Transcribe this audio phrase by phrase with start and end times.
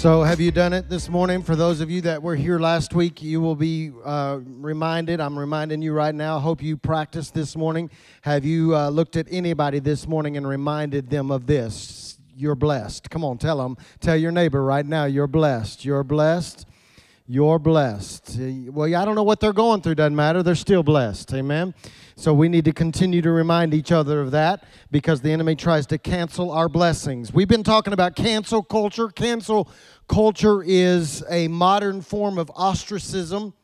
[0.00, 1.42] So, have you done it this morning?
[1.42, 5.20] For those of you that were here last week, you will be uh, reminded.
[5.20, 6.38] I'm reminding you right now.
[6.38, 7.90] Hope you practiced this morning.
[8.22, 12.18] Have you uh, looked at anybody this morning and reminded them of this?
[12.34, 13.10] You're blessed.
[13.10, 13.76] Come on, tell them.
[14.00, 15.84] Tell your neighbor right now, you're blessed.
[15.84, 16.66] You're blessed.
[17.32, 18.40] You're blessed.
[18.40, 20.42] Well, I don't know what they're going through, doesn't matter.
[20.42, 21.32] They're still blessed.
[21.32, 21.74] Amen.
[22.16, 25.86] So we need to continue to remind each other of that because the enemy tries
[25.86, 27.32] to cancel our blessings.
[27.32, 29.10] We've been talking about cancel culture.
[29.10, 29.70] Cancel
[30.08, 33.54] culture is a modern form of ostracism.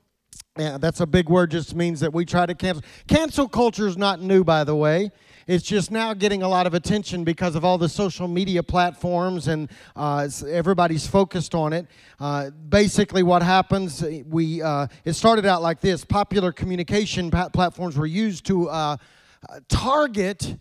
[0.56, 2.84] Yeah, that's a big word, just means that we try to cancel.
[3.08, 5.10] Cancel culture is not new, by the way.
[5.46, 9.46] It's just now getting a lot of attention because of all the social media platforms
[9.46, 11.86] and uh, everybody's focused on it.
[12.18, 18.06] Uh, basically, what happens, we uh, it started out like this: popular communication platforms were
[18.06, 18.96] used to uh,
[19.68, 20.56] target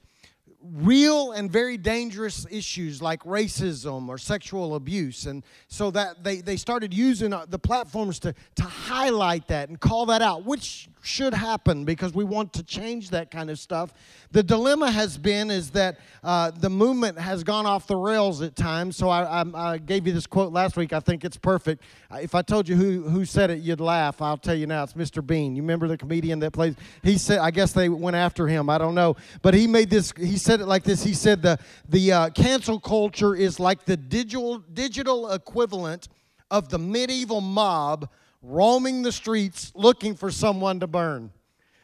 [0.74, 6.58] real and very dangerous issues like racism or sexual abuse and so that they, they
[6.58, 11.34] started using uh, the platforms to, to highlight that and call that out which should
[11.34, 13.94] happen because we want to change that kind of stuff.
[14.32, 18.56] The dilemma has been is that uh, the movement has gone off the rails at
[18.56, 18.98] times.
[18.98, 20.94] So I, I, I, gave you this quote last week.
[20.94, 21.84] I think it's perfect.
[22.12, 24.22] Uh, if I told you who, who said it, you'd laugh.
[24.22, 24.84] I'll tell you now.
[24.84, 25.26] It's Mr.
[25.26, 25.56] Bean.
[25.56, 26.76] You remember the comedian that plays?
[27.04, 28.70] He said, I guess they went after him.
[28.70, 29.16] I don't know.
[29.44, 31.04] But he made this, he said it like this.
[31.04, 36.08] He said the, the uh, cancel culture is like the digital, digital equivalent
[36.52, 38.10] of the medieval mob
[38.42, 41.32] roaming the streets looking for someone to burn.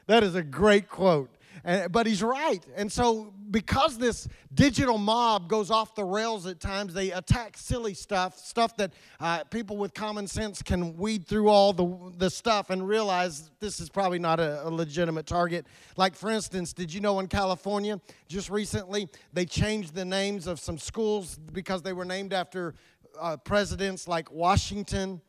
[0.08, 1.30] That is a great quote.
[1.64, 2.66] And, but he's right.
[2.76, 7.94] And so, because this digital mob goes off the rails at times, they attack silly
[7.94, 12.70] stuff, stuff that uh, people with common sense can weed through all the, the stuff
[12.70, 15.67] and realize this is probably not a, a legitimate target.
[15.98, 20.60] Like, for instance, did you know in California, just recently, they changed the names of
[20.60, 22.73] some schools because they were named after
[23.20, 25.22] uh, presidents like Washington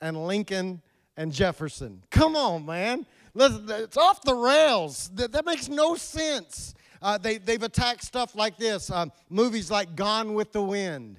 [0.00, 0.80] and Lincoln
[1.16, 2.02] and Jefferson.
[2.10, 3.06] Come on, man.
[3.36, 5.10] Listen, it's off the rails.
[5.14, 6.74] That, that makes no sense.
[7.02, 11.18] Uh, they, they've attacked stuff like this uh, movies like Gone with the Wind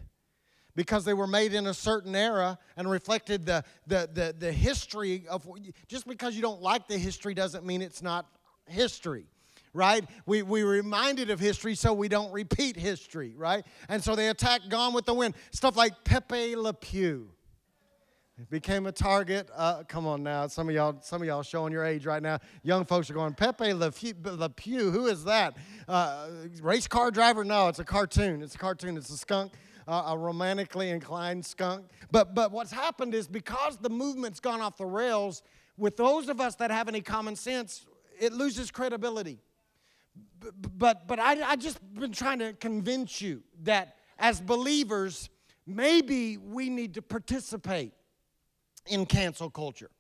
[0.76, 5.26] because they were made in a certain era and reflected the, the, the, the history
[5.30, 5.48] of
[5.88, 8.26] just because you don't like the history doesn't mean it's not
[8.66, 9.28] history
[9.74, 10.06] right?
[10.26, 13.64] We, we reminded of history so we don't repeat history, right?
[13.90, 15.36] And so they attacked Gone with the Wind.
[15.52, 17.30] Stuff like Pepe Le Pew
[18.50, 19.50] became a target.
[19.56, 22.40] Uh, come on now, some of y'all, some of y'all showing your age right now.
[22.64, 25.58] Young folks are going, Pepe Le Pew, Le Pew who is that?
[25.88, 26.28] Uh,
[26.62, 27.44] race car driver?
[27.44, 28.44] No, it's a cartoon.
[28.44, 28.96] It's a cartoon.
[28.98, 29.54] It's a skunk.
[29.88, 31.86] Uh, a romantically inclined skunk.
[32.12, 35.42] But but what's happened is because the movement's gone off the rails,
[35.78, 37.86] with those of us that have any common sense,
[38.20, 39.40] it loses credibility.
[40.78, 45.30] But but I I just been trying to convince you that as believers,
[45.66, 47.94] maybe we need to participate
[48.90, 49.92] in cancel culture.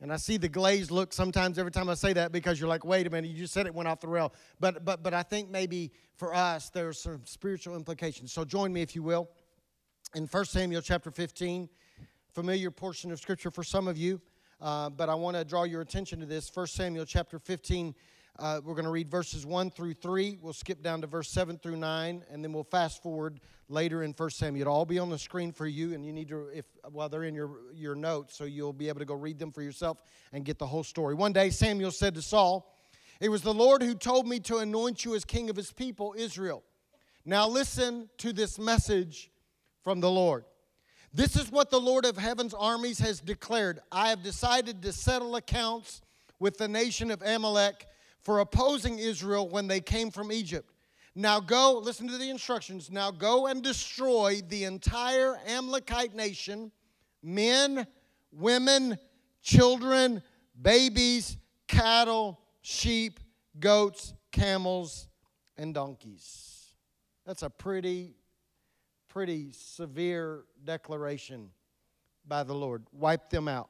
[0.00, 2.84] And I see the glazed look sometimes every time I say that because you're like,
[2.84, 4.32] wait a minute, you just said it went off the rail.
[4.58, 8.32] But but but I think maybe for us there's some spiritual implications.
[8.32, 9.28] So join me if you will
[10.14, 11.68] in 1 Samuel chapter 15,
[12.32, 14.20] familiar portion of scripture for some of you.
[14.60, 16.50] Uh, but I want to draw your attention to this.
[16.54, 17.94] 1 Samuel chapter 15,
[18.38, 20.38] uh, we're going to read verses 1 through 3.
[20.40, 24.12] We'll skip down to verse 7 through 9, and then we'll fast forward later in
[24.12, 24.62] 1 Samuel.
[24.62, 27.24] It'll all be on the screen for you, and you need to, if while they're
[27.24, 30.44] in your, your notes, so you'll be able to go read them for yourself and
[30.44, 31.14] get the whole story.
[31.14, 32.74] One day, Samuel said to Saul,
[33.20, 36.14] It was the Lord who told me to anoint you as king of his people,
[36.16, 36.62] Israel.
[37.26, 39.30] Now listen to this message
[39.84, 40.44] from the Lord.
[41.14, 45.36] This is what the Lord of heaven's armies has declared I have decided to settle
[45.36, 46.00] accounts
[46.38, 47.86] with the nation of Amalek
[48.22, 50.70] for opposing Israel when they came from Egypt.
[51.14, 52.90] Now go, listen to the instructions.
[52.90, 56.72] Now go and destroy the entire Amalekite nation
[57.22, 57.86] men,
[58.32, 58.98] women,
[59.42, 60.22] children,
[60.60, 61.36] babies,
[61.68, 63.20] cattle, sheep,
[63.60, 65.08] goats, camels,
[65.56, 66.74] and donkeys.
[67.26, 68.16] That's a pretty,
[69.08, 71.50] pretty severe declaration
[72.26, 72.84] by the Lord.
[72.92, 73.68] Wipe them out.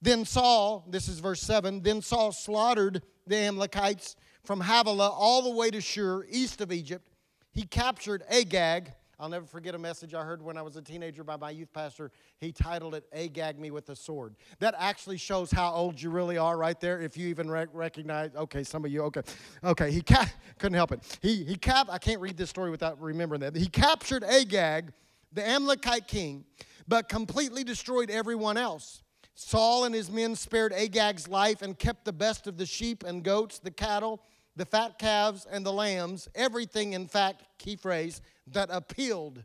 [0.00, 5.50] Then Saul, this is verse 7, then Saul slaughtered the Amalekites from Havilah all the
[5.50, 7.08] way to Shur, east of Egypt.
[7.52, 11.24] He captured Agag, I'll never forget a message I heard when I was a teenager
[11.24, 12.12] by my youth pastor.
[12.38, 14.36] He titled it Agag Me with a Sword.
[14.60, 18.30] That actually shows how old you really are right there, if you even rec- recognize.
[18.36, 19.22] Okay, some of you, okay.
[19.64, 21.18] Okay, he ca- couldn't help it.
[21.20, 23.56] He, he cap- I can't read this story without remembering that.
[23.56, 24.92] He captured Agag,
[25.32, 26.44] the Amalekite king,
[26.86, 29.02] but completely destroyed everyone else.
[29.40, 33.22] Saul and his men spared Agag's life and kept the best of the sheep and
[33.22, 34.20] goats, the cattle,
[34.56, 39.44] the fat calves, and the lambs, everything, in fact, key phrase, that appealed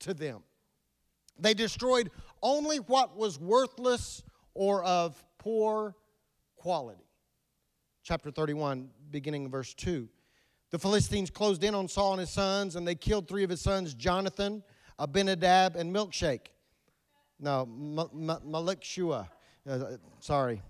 [0.00, 0.42] to them.
[1.38, 2.10] They destroyed
[2.42, 4.22] only what was worthless
[4.52, 5.96] or of poor
[6.56, 7.08] quality.
[8.02, 10.06] Chapter 31, beginning verse 2.
[10.70, 13.62] The Philistines closed in on Saul and his sons, and they killed three of his
[13.62, 14.62] sons Jonathan,
[14.98, 16.48] Abinadab, and Milkshake.
[17.40, 19.28] No, Malkishua.
[19.68, 19.84] Uh,
[20.20, 20.62] sorry.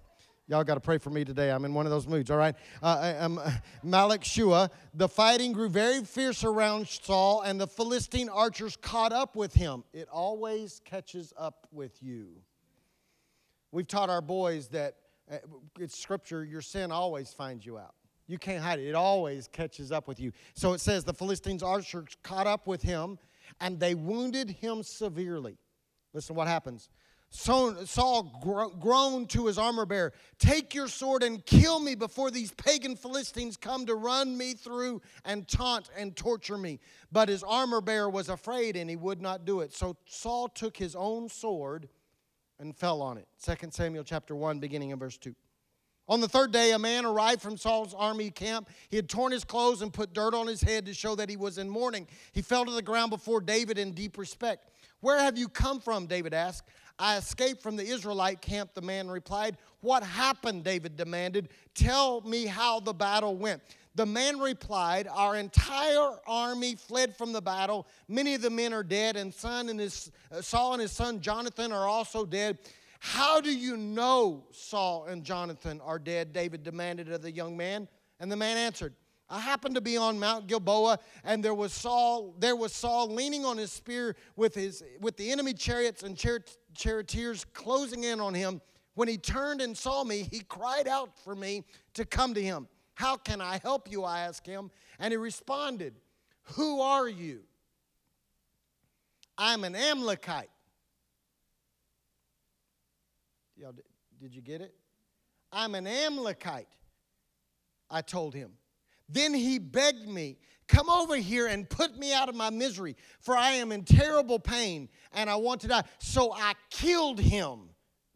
[0.46, 1.50] Y'all got to pray for me today.
[1.50, 2.56] I'm in one of those moods, all right?
[2.82, 3.40] Uh, um,
[3.84, 4.70] Malkishua.
[4.94, 9.84] The fighting grew very fierce around Saul, and the Philistine archers caught up with him.
[9.92, 12.30] It always catches up with you.
[13.72, 14.96] We've taught our boys that
[15.30, 15.36] uh,
[15.78, 17.94] it's scripture, your sin always finds you out.
[18.26, 20.32] You can't hide it, it always catches up with you.
[20.54, 23.18] So it says the Philistines' archers caught up with him,
[23.60, 25.58] and they wounded him severely.
[26.12, 26.88] Listen to what happens.
[27.32, 28.22] Saul
[28.80, 33.56] groaned to his armor bearer, Take your sword and kill me before these pagan Philistines
[33.56, 36.80] come to run me through and taunt and torture me.
[37.12, 39.72] But his armor bearer was afraid and he would not do it.
[39.72, 41.88] So Saul took his own sword
[42.58, 43.28] and fell on it.
[43.44, 45.32] 2 Samuel chapter 1, beginning in verse 2.
[46.10, 48.68] On the third day, a man arrived from Saul's army camp.
[48.88, 51.36] He had torn his clothes and put dirt on his head to show that he
[51.36, 52.08] was in mourning.
[52.32, 54.72] He fell to the ground before David in deep respect.
[55.02, 56.06] Where have you come from?
[56.06, 56.68] David asked.
[56.98, 59.56] I escaped from the Israelite camp, the man replied.
[59.82, 60.64] What happened?
[60.64, 61.48] David demanded.
[61.74, 63.62] Tell me how the battle went.
[63.94, 67.86] The man replied, Our entire army fled from the battle.
[68.08, 71.20] Many of the men are dead, and son and his, uh, Saul and his son
[71.20, 72.58] Jonathan are also dead.
[73.00, 76.32] How do you know Saul and Jonathan are dead?
[76.32, 77.88] David demanded of the young man.
[78.20, 78.94] And the man answered,
[79.30, 82.34] I happened to be on Mount Gilboa, and there was Saul.
[82.38, 86.18] There was Saul leaning on his spear with his with the enemy chariots and
[86.74, 88.60] charioteers closing in on him.
[88.94, 91.64] When he turned and saw me, he cried out for me
[91.94, 92.68] to come to him.
[92.94, 94.04] How can I help you?
[94.04, 95.94] I asked him, and he responded,
[96.54, 97.42] Who are you?
[99.38, 100.50] I'm an Amalekite.
[103.60, 103.74] Y'all,
[104.18, 104.74] did you get it?
[105.52, 106.68] I'm an Amalekite.
[107.90, 108.52] I told him.
[109.06, 113.36] Then he begged me, Come over here and put me out of my misery, for
[113.36, 115.82] I am in terrible pain and I want to die.
[115.98, 117.68] So I killed him,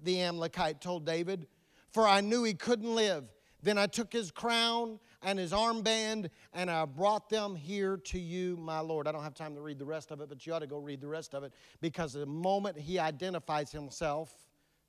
[0.02, 1.46] the Amalekite told David,
[1.90, 3.24] for I knew he couldn't live.
[3.62, 8.56] Then I took his crown and his armband and I brought them here to you,
[8.56, 9.06] my Lord.
[9.08, 10.78] I don't have time to read the rest of it, but you ought to go
[10.78, 11.52] read the rest of it
[11.82, 14.43] because the moment he identifies himself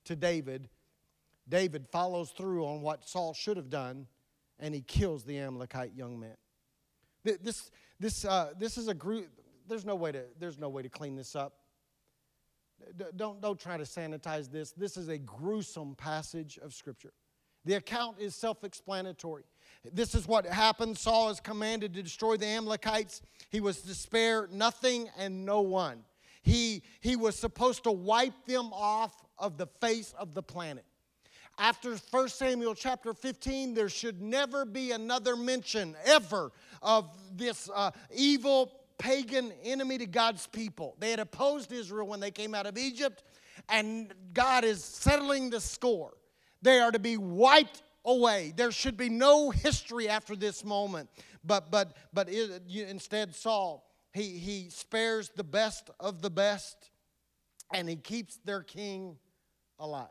[0.05, 0.69] to David,
[1.47, 4.07] David follows through on what Saul should have done
[4.59, 6.35] and he kills the Amalekite young man.
[7.23, 9.27] This, this, uh, this is a group,
[9.67, 11.53] there's no way to, there's no way to clean this up.
[13.15, 14.71] Don't, don't try to sanitize this.
[14.71, 17.13] This is a gruesome passage of Scripture.
[17.63, 19.43] The account is self explanatory.
[19.91, 20.97] This is what happened.
[20.97, 23.21] Saul is commanded to destroy the Amalekites.
[23.49, 26.03] He was to spare nothing and no one.
[26.43, 30.85] He, he was supposed to wipe them off of the face of the planet.
[31.57, 36.51] After 1 Samuel chapter 15, there should never be another mention ever
[36.81, 40.95] of this uh, evil pagan enemy to God's people.
[40.99, 43.23] They had opposed Israel when they came out of Egypt,
[43.69, 46.13] and God is settling the score.
[46.61, 48.53] They are to be wiped away.
[48.55, 51.09] There should be no history after this moment.
[51.43, 56.89] But, but, but it, instead, Saul, he, he spares the best of the best,
[57.73, 59.17] and he keeps their king
[59.79, 60.07] alive.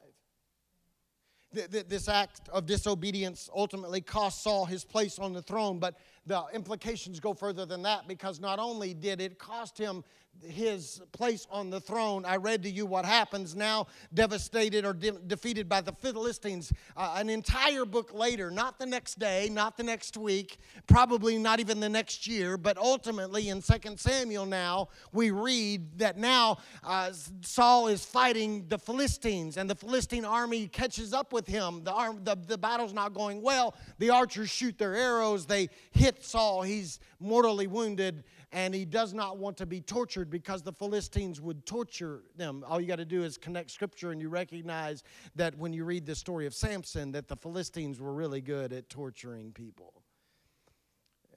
[1.52, 5.94] This act of disobedience ultimately cost Saul his place on the throne, but
[6.26, 10.04] the implications go further than that because not only did it cost him
[10.42, 15.12] his place on the throne, I read to you what happens now, devastated or de-
[15.12, 16.72] defeated by the Philistines.
[16.96, 21.60] Uh, an entire book later, not the next day, not the next week, probably not
[21.60, 27.10] even the next year, but ultimately in 2 Samuel now, we read that now uh,
[27.40, 31.84] Saul is fighting the Philistines and the Philistine army catches up with him.
[31.84, 33.74] The, arm, the, the battle's not going well.
[33.98, 36.62] The archers shoot their arrows, they hit Saul.
[36.62, 41.66] He's mortally wounded and he does not want to be tortured because the Philistines would
[41.66, 42.64] torture them.
[42.68, 45.02] All you got to do is connect scripture and you recognize
[45.34, 48.88] that when you read the story of Samson that the Philistines were really good at
[48.88, 49.92] torturing people.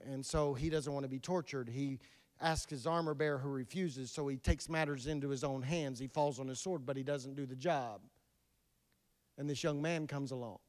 [0.05, 1.69] And so he doesn't want to be tortured.
[1.69, 2.00] He
[2.39, 6.00] asks his armor bearer who refuses, so he takes matters into his own hands.
[6.00, 8.01] He falls on his sword, but he doesn't do the job.
[9.38, 10.60] And this young man comes along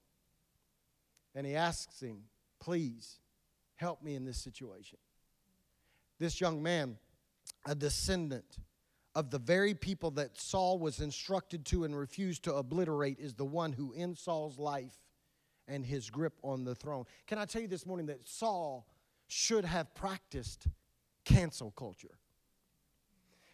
[1.34, 2.22] and he asks him,
[2.58, 3.20] Please
[3.78, 4.98] help me in this situation.
[6.18, 6.98] This young man,
[7.64, 8.58] a descendant
[9.14, 13.44] of the very people that Saul was instructed to and refused to obliterate, is the
[13.44, 14.98] one who ends Saul's life
[15.66, 17.04] and his grip on the throne.
[17.26, 18.86] Can I tell you this morning that Saul
[19.28, 20.66] should have practiced
[21.24, 22.18] cancel culture?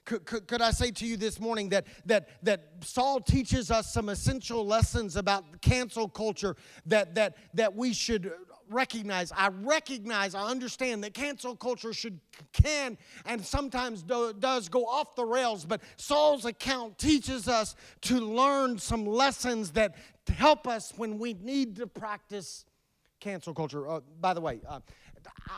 [0.04, 3.92] Could, could, could, I say to you this morning that, that, that Saul teaches us
[3.92, 8.30] some essential lessons about cancel culture that, that, that we should
[8.68, 9.32] recognize.
[9.32, 12.20] I recognize, I understand that cancel culture should,
[12.52, 18.18] can, and sometimes do, does go off the rails, but Saul's account teaches us to
[18.18, 19.96] learn some lessons that
[20.28, 22.64] help us when we need to practice
[23.20, 23.88] cancel culture.
[23.88, 24.80] Uh, by the way, uh,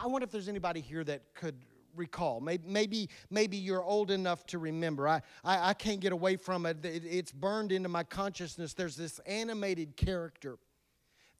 [0.02, 1.56] I wonder if there's anybody here that could
[1.96, 2.40] recall.
[2.40, 5.08] Maybe, maybe, maybe you're old enough to remember.
[5.08, 6.84] I, I, I can't get away from it.
[6.84, 7.04] it.
[7.04, 8.74] It's burned into my consciousness.
[8.74, 10.58] There's this animated character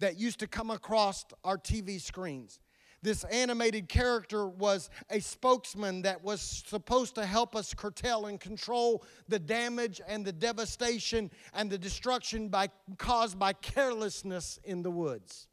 [0.00, 2.60] that used to come across our TV screens.
[3.02, 9.04] This animated character was a spokesman that was supposed to help us curtail and control
[9.28, 15.46] the damage and the devastation and the destruction by, caused by carelessness in the woods.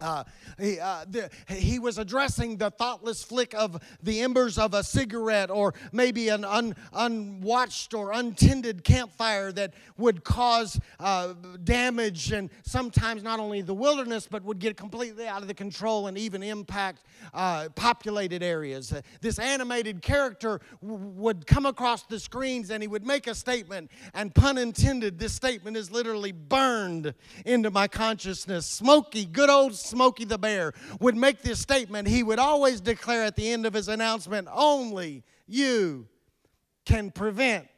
[0.00, 0.24] Uh,
[0.58, 5.50] he, uh, the, he was addressing the thoughtless flick of the embers of a cigarette
[5.50, 11.34] or maybe an un, unwatched or untended campfire that would cause uh,
[11.64, 16.06] damage and sometimes not only the wilderness but would get completely out of the control
[16.06, 18.92] and even impact uh, populated areas.
[18.92, 23.34] Uh, this animated character w- would come across the screens and he would make a
[23.34, 27.12] statement, and pun intended, this statement is literally burned
[27.44, 28.64] into my consciousness.
[28.66, 33.36] Smokey, good old Smokey the Bear would make this statement, he would always declare at
[33.36, 36.06] the end of his announcement, Only you
[36.84, 37.68] can prevent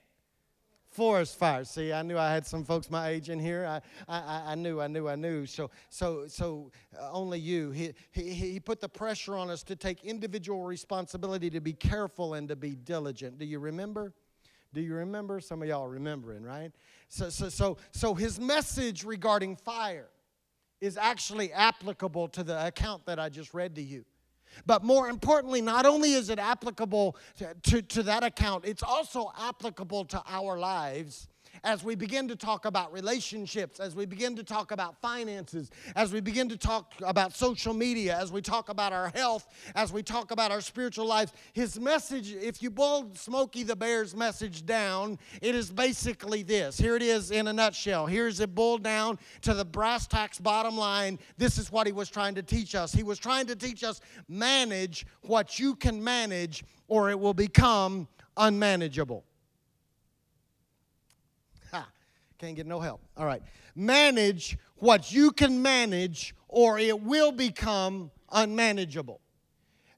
[0.93, 1.71] forest fires.
[1.71, 3.67] See, I knew I had some folks my age in here.
[3.67, 5.47] I, I, I knew, I knew, I knew.
[5.47, 7.71] So, so, so uh, only you.
[7.71, 12.35] He, he, he put the pressure on us to take individual responsibility to be careful
[12.35, 13.39] and to be diligent.
[13.39, 14.13] Do you remember?
[14.75, 15.41] Do you remember?
[15.41, 16.73] Some of y'all remembering, right?
[17.09, 20.09] So, so, so, so his message regarding fire
[20.83, 24.05] is actually applicable to the account that I just read to you.
[24.67, 29.33] But more importantly, not only is it applicable to, to, to, that account, it's also
[29.39, 31.29] applicable to our lives
[31.65, 36.13] as we begin to talk about relationships, as we begin to talk about finances, as
[36.13, 40.03] we begin to talk about social media, as we talk about our health, as we
[40.03, 45.19] talk about our spiritual lives, his message, if you boil Smokey the Bear's message down,
[45.41, 46.79] it is basically this.
[46.79, 48.07] Here it is in a nutshell.
[48.07, 51.19] Here's it boiled down to the brass tacks bottom line.
[51.37, 52.93] This is what he was trying to teach us.
[52.93, 58.09] He was trying to teach us manage what you can manage, or it will become
[58.37, 59.25] unmanageable.
[62.43, 63.01] Can't get no help.
[63.17, 63.41] All right.
[63.77, 69.21] Manage what you can manage, or it will become unmanageable.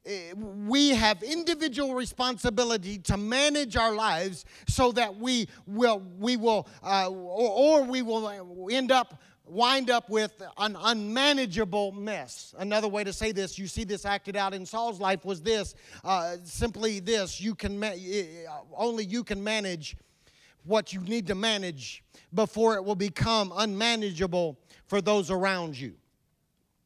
[0.04, 6.68] Eh, we have individual responsibility to manage our lives so that we will, we will,
[6.82, 12.54] uh, or, or we will end up wind up with an unmanageable mess.
[12.58, 15.74] Another way to say this, you see this acted out in Saul's life was this,
[16.04, 18.44] uh, simply this: you can ma- eh,
[18.76, 19.96] only you can manage
[20.64, 22.02] what you need to manage
[22.32, 25.94] before it will become unmanageable for those around you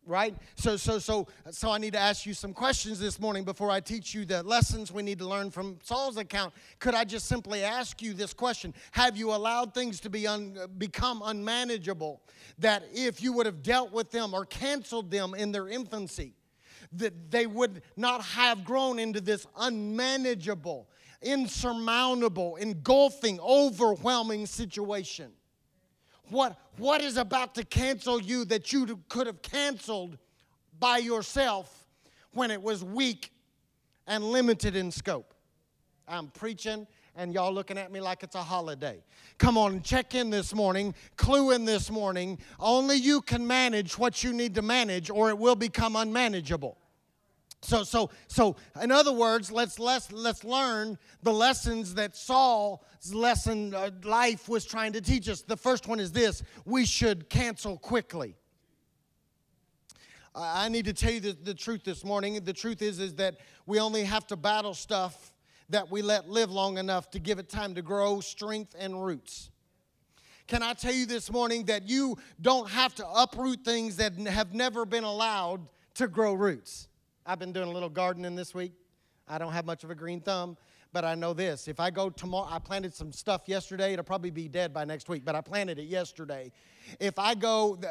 [0.08, 0.34] right?
[0.56, 3.78] So so so so i need to ask you some questions this morning before i
[3.78, 6.54] teach you the lessons we need to learn from saul's account.
[6.78, 8.74] Could i just simply ask you this question?
[8.92, 12.22] Have you allowed things to be un, become unmanageable
[12.58, 16.32] that if you would have dealt with them or canceled them in their infancy
[16.92, 20.88] that they would not have grown into this unmanageable
[21.22, 25.32] insurmountable, engulfing, overwhelming situation.
[26.30, 30.18] What, what is about to cancel you that you could have canceled
[30.78, 31.86] by yourself
[32.32, 33.32] when it was weak
[34.06, 35.34] and limited in scope?
[36.06, 36.86] I'm preaching
[37.18, 39.02] and y'all looking at me like it's a holiday.
[39.38, 42.38] Come on, check in this morning, clue in this morning.
[42.60, 46.78] Only you can manage what you need to manage, or it will become unmanageable.
[47.60, 52.80] So, so, so, in other words, let's, let's, let's learn the lessons that Saul's
[53.12, 55.42] lesson uh, life was trying to teach us.
[55.42, 58.36] The first one is this we should cancel quickly.
[60.34, 62.40] I need to tell you the, the truth this morning.
[62.44, 65.32] The truth is, is that we only have to battle stuff
[65.70, 69.50] that we let live long enough to give it time to grow strength and roots.
[70.46, 74.54] Can I tell you this morning that you don't have to uproot things that have
[74.54, 76.87] never been allowed to grow roots?
[77.28, 78.72] I've been doing a little gardening this week.
[79.28, 80.56] I don't have much of a green thumb,
[80.94, 81.68] but I know this.
[81.68, 83.92] If I go tomorrow, I planted some stuff yesterday.
[83.92, 86.50] It'll probably be dead by next week, but I planted it yesterday.
[86.98, 87.88] If I go uh,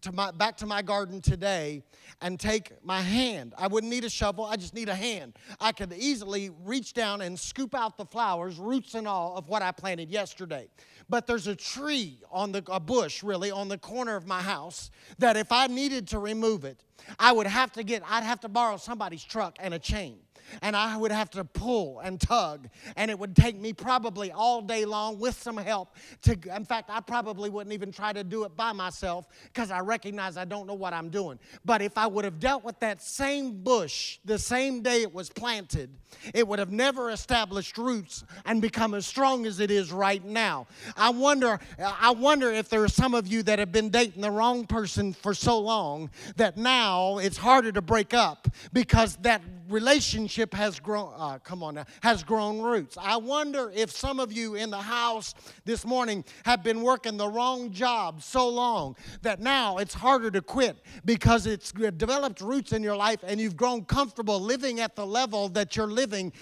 [0.00, 1.82] to my, back to my garden today
[2.22, 4.46] and take my hand, I wouldn't need a shovel.
[4.46, 5.34] I just need a hand.
[5.60, 9.60] I could easily reach down and scoop out the flowers, roots and all, of what
[9.60, 10.68] I planted yesterday.
[11.10, 14.92] But there's a tree on the a bush really on the corner of my house
[15.18, 16.84] that if I needed to remove it,
[17.18, 18.02] I would have to get.
[18.08, 20.20] I'd have to borrow somebody's truck and a chain
[20.62, 24.62] and I would have to pull and tug, and it would take me probably all
[24.62, 25.96] day long with some help.
[26.22, 29.80] To, in fact, I probably wouldn't even try to do it by myself because I
[29.80, 31.38] recognize I don't know what I'm doing.
[31.64, 35.30] But if I would have dealt with that same bush the same day it was
[35.30, 35.90] planted,
[36.34, 40.66] it would have never established roots and become as strong as it is right now.
[40.96, 44.30] I wonder, I wonder if there are some of you that have been dating the
[44.30, 50.39] wrong person for so long that now it's harder to break up because that relationship
[50.52, 52.96] has grown uh, come on now has grown roots.
[53.00, 57.28] I wonder if some of you in the house this morning have been working the
[57.28, 62.82] wrong job so long that now it's harder to quit because it's developed roots in
[62.82, 66.32] your life and you've grown comfortable living at the level that you're living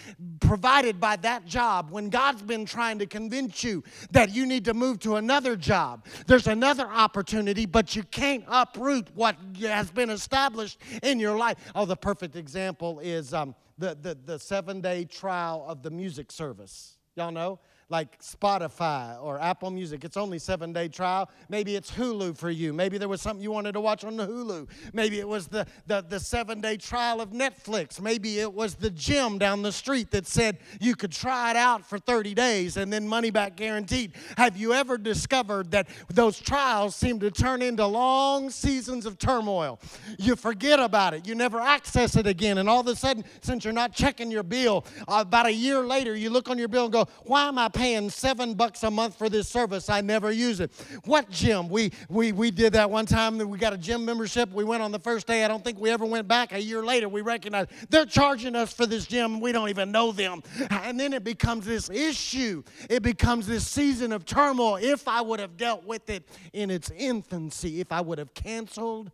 [0.40, 4.74] provided by that job when god's been trying to convince you that you need to
[4.74, 6.06] move to another job.
[6.26, 11.58] There's another opportunity but you can't uproot what has been established in your life.
[11.74, 15.90] Oh the perfect example is is um, the, the, the seven day trial of the
[15.90, 16.98] music service.
[17.16, 17.60] Y'all know?
[17.90, 20.04] Like Spotify or Apple Music.
[20.04, 21.30] It's only seven day trial.
[21.48, 22.72] Maybe it's Hulu for you.
[22.72, 24.68] Maybe there was something you wanted to watch on the Hulu.
[24.92, 28.00] Maybe it was the, the, the seven day trial of Netflix.
[28.00, 31.84] Maybe it was the gym down the street that said you could try it out
[31.84, 34.12] for 30 days and then money back guaranteed.
[34.36, 39.80] Have you ever discovered that those trials seem to turn into long seasons of turmoil?
[40.18, 43.64] You forget about it, you never access it again, and all of a sudden, since
[43.64, 46.92] you're not checking your bill, about a year later, you look on your bill and
[46.92, 49.88] go, Why am I paying seven bucks a month for this service.
[49.88, 50.72] I never use it.
[51.04, 51.68] What gym?
[51.68, 53.38] We, we, we did that one time.
[53.38, 54.52] We got a gym membership.
[54.52, 55.44] We went on the first day.
[55.44, 56.52] I don't think we ever went back.
[56.52, 59.38] A year later, we recognized they're charging us for this gym.
[59.40, 60.42] We don't even know them.
[60.70, 62.64] And then it becomes this issue.
[62.90, 64.76] It becomes this season of turmoil.
[64.82, 69.12] If I would have dealt with it in its infancy, if I would have canceled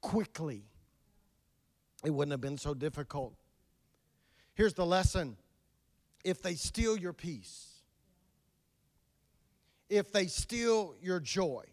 [0.00, 0.64] quickly,
[2.04, 3.34] it wouldn't have been so difficult.
[4.54, 5.36] Here's the lesson
[6.24, 7.73] if they steal your peace,
[9.88, 11.64] if they steal your joy,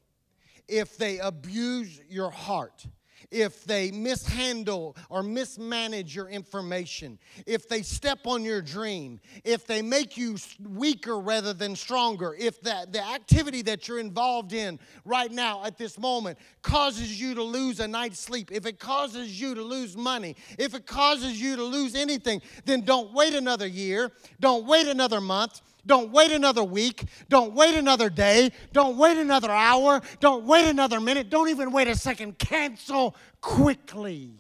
[0.68, 2.86] if they abuse your heart,
[3.30, 9.82] if they mishandle or mismanage your information, if they step on your dream, if they
[9.82, 15.32] make you weaker rather than stronger, if that the activity that you're involved in right
[15.32, 19.54] now at this moment causes you to lose a night's sleep, if it causes you
[19.56, 24.12] to lose money, if it causes you to lose anything, then don't wait another year,
[24.40, 27.06] don't wait another month, don't wait another week.
[27.30, 28.52] Don't wait another day.
[28.74, 30.02] Don't wait another hour.
[30.20, 31.30] Don't wait another minute.
[31.30, 32.38] Don't even wait a second.
[32.38, 34.32] Cancel quickly.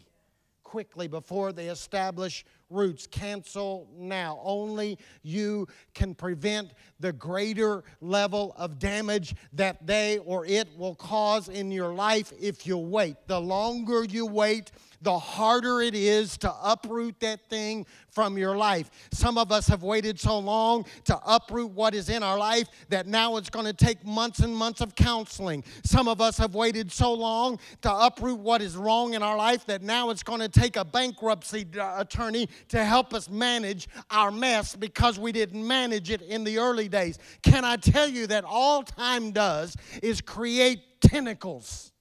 [0.63, 3.05] Quickly before they establish roots.
[3.07, 4.39] Cancel now.
[4.43, 11.49] Only you can prevent the greater level of damage that they or it will cause
[11.49, 13.17] in your life if you wait.
[13.27, 14.71] The longer you wait,
[15.01, 18.91] the harder it is to uproot that thing from your life.
[19.11, 23.07] Some of us have waited so long to uproot what is in our life that
[23.07, 25.63] now it's going to take months and months of counseling.
[25.83, 29.65] Some of us have waited so long to uproot what is wrong in our life
[29.65, 34.31] that now it's going to take a bankruptcy uh, attorney to help us manage our
[34.31, 37.17] mess because we didn't manage it in the early days.
[37.41, 41.91] Can I tell you that all time does is create tentacles?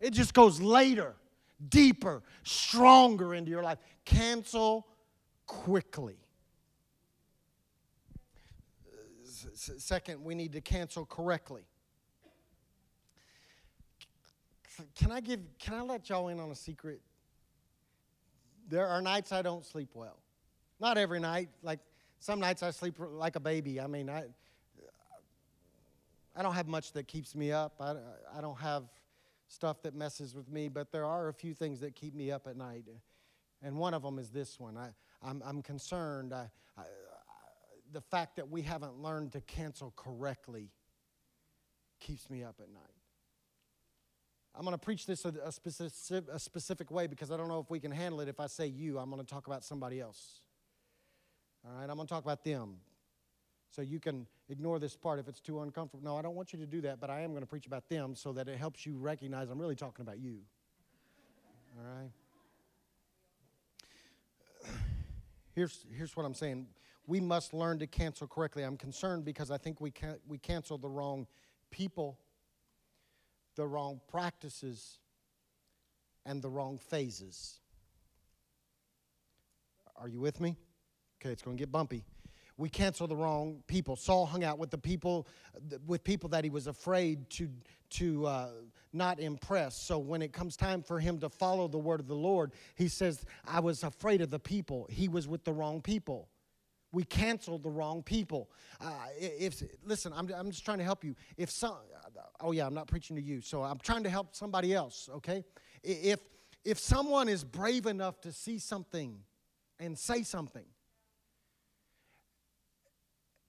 [0.00, 1.14] It just goes later
[1.68, 3.78] deeper, stronger into your life.
[4.04, 4.86] Cancel
[5.46, 6.16] quickly.
[9.54, 11.62] Second, we need to cancel correctly.
[14.94, 17.00] Can I give can I let y'all in on a secret?
[18.68, 20.18] There are nights I don't sleep well.
[20.80, 21.48] Not every night.
[21.62, 21.80] Like
[22.18, 23.80] some nights I sleep like a baby.
[23.80, 24.24] I mean, I
[26.36, 27.74] I don't have much that keeps me up.
[27.80, 27.94] I,
[28.36, 28.84] I don't have
[29.48, 32.46] stuff that messes with me, but there are a few things that keep me up
[32.46, 32.84] at night.
[33.62, 34.76] And one of them is this one.
[34.76, 34.88] I,
[35.22, 36.34] I'm, I'm concerned.
[36.34, 36.82] I, I,
[37.92, 40.70] the fact that we haven't learned to cancel correctly
[42.00, 42.82] keeps me up at night.
[44.54, 47.60] I'm going to preach this a, a, specific, a specific way because I don't know
[47.60, 48.98] if we can handle it if I say you.
[48.98, 50.40] I'm going to talk about somebody else.
[51.66, 52.76] All right, I'm going to talk about them.
[53.70, 56.04] So you can ignore this part if it's too uncomfortable.
[56.04, 57.88] No, I don't want you to do that, but I am going to preach about
[57.88, 60.38] them so that it helps you recognize I'm really talking about you.
[61.78, 62.10] All right?
[65.54, 66.66] Here's, here's what I'm saying.
[67.06, 68.62] We must learn to cancel correctly.
[68.62, 71.26] I'm concerned because I think we, can, we cancel the wrong
[71.70, 72.18] people,
[73.54, 74.98] the wrong practices,
[76.26, 77.60] and the wrong phases.
[79.96, 80.56] Are you with me?
[81.20, 82.04] Okay, it's going to get bumpy.
[82.58, 83.96] We cancel the wrong people.
[83.96, 85.26] Saul hung out with the people,
[85.86, 87.50] with people that he was afraid to
[87.88, 88.48] to uh,
[88.92, 89.76] not impress.
[89.76, 92.88] So when it comes time for him to follow the word of the Lord, he
[92.88, 96.28] says, "I was afraid of the people." He was with the wrong people.
[96.92, 98.50] We canceled the wrong people.
[98.80, 101.14] Uh, if listen, I'm, I'm just trying to help you.
[101.36, 101.76] If some,
[102.40, 105.10] oh yeah, I'm not preaching to you, so I'm trying to help somebody else.
[105.16, 105.44] Okay,
[105.82, 106.20] if
[106.64, 109.18] if someone is brave enough to see something
[109.78, 110.64] and say something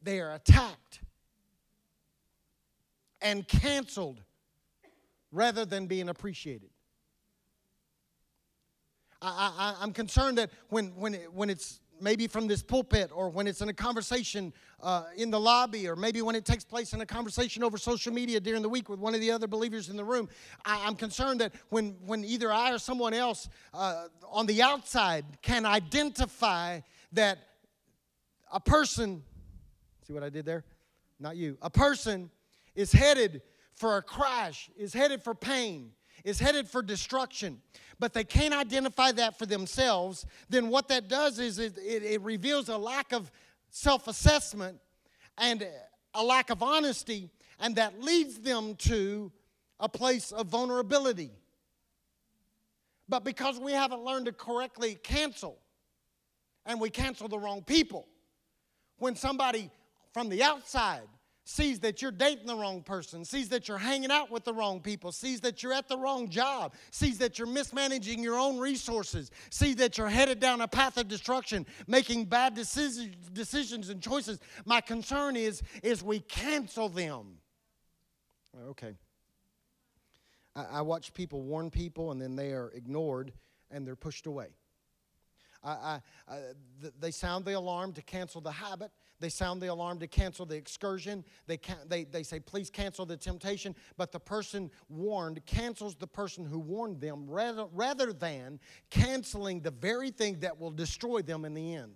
[0.07, 1.01] they are attacked
[3.21, 4.21] and canceled
[5.33, 6.69] rather than being appreciated.
[9.21, 13.29] I, I, am concerned that when, when, it, when it's maybe from this pulpit or
[13.29, 16.93] when it's in a conversation uh, in the lobby or maybe when it takes place
[16.93, 19.89] in a conversation over social media during the week with one of the other believers
[19.89, 20.29] in the room
[20.63, 25.25] I, am concerned that when, when either i or someone else uh, on the outside
[25.41, 27.39] can identify that
[28.53, 29.23] a person
[30.07, 30.63] See what I did there?
[31.19, 31.57] Not you.
[31.61, 32.31] A person
[32.75, 33.41] is headed
[33.75, 35.91] for a crash, is headed for pain,
[36.23, 37.61] is headed for destruction,
[37.99, 42.21] but they can't identify that for themselves, then what that does is it, it, it
[42.21, 43.29] reveals a lack of
[43.69, 44.79] self assessment
[45.37, 45.67] and
[46.13, 49.29] a lack of honesty, and that leads them to
[49.77, 51.31] a place of vulnerability.
[53.09, 55.57] But because we haven't learned to correctly cancel,
[56.65, 58.07] and we cancel the wrong people,
[58.99, 59.69] when somebody
[60.13, 61.07] from the outside
[61.47, 64.81] sees that you're dating the wrong person, sees that you're hanging out with the wrong
[64.81, 69.31] people, sees that you're at the wrong job, sees that you're mismanaging your own resources,
[69.49, 74.39] sees that you're headed down a path of destruction, making bad decisions, decisions and choices.
[74.65, 77.37] My concern is is we cancel them.
[78.69, 78.97] Okay.
[80.53, 83.31] I, I watch people warn people and then they are ignored
[83.71, 84.49] and they're pushed away.
[85.63, 86.39] I, I, I,
[86.99, 88.91] they sound the alarm to cancel the habit.
[89.19, 91.23] They sound the alarm to cancel the excursion.
[91.47, 93.75] They, can, they, they say, please cancel the temptation.
[93.97, 98.59] But the person warned cancels the person who warned them rather, rather than
[98.91, 101.95] canceling the very thing that will destroy them in the end.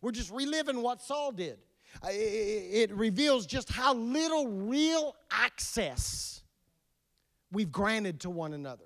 [0.00, 1.58] We're just reliving what Saul did.
[2.04, 6.42] It reveals just how little real access
[7.50, 8.84] we've granted to one another.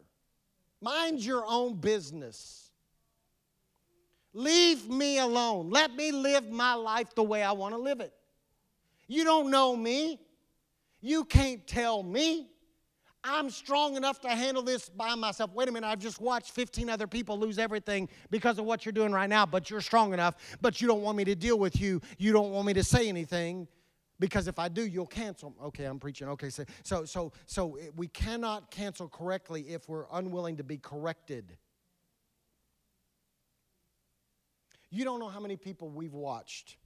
[0.81, 2.72] Mind your own business.
[4.35, 5.71] Leave me alone.
[5.71, 8.13] Let me live my life the way I want to live it.
[9.07, 10.21] You don't know me.
[11.01, 12.49] You can't tell me.
[13.25, 15.53] I'm strong enough to handle this by myself.
[15.53, 18.93] Wait a minute, I've just watched 15 other people lose everything because of what you're
[18.93, 21.81] doing right now, but you're strong enough, but you don't want me to deal with
[21.81, 22.01] you.
[22.19, 23.69] You don't want me to say anything
[24.19, 25.55] because if I do, you'll cancel.
[25.65, 26.29] Okay, I'm preaching.
[26.31, 31.57] Okay, so so so so we cannot cancel correctly if we're unwilling to be corrected.
[34.95, 36.77] You don't know how many people we've watched,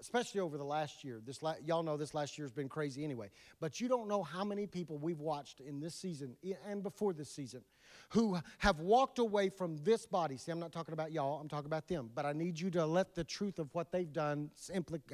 [0.00, 1.20] especially over the last year.
[1.24, 3.30] This la- y'all know this last year has been crazy anyway.
[3.60, 7.30] But you don't know how many people we've watched in this season and before this
[7.30, 7.62] season
[8.08, 10.36] who have walked away from this body.
[10.36, 12.10] See, I'm not talking about y'all, I'm talking about them.
[12.12, 14.50] But I need you to let the truth of what they've done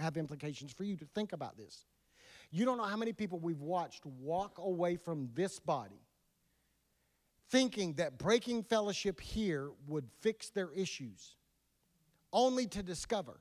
[0.01, 1.85] have implications for you to think about this.
[2.51, 6.01] You don't know how many people we've watched walk away from this body
[7.51, 11.37] thinking that breaking fellowship here would fix their issues
[12.35, 13.41] only to discover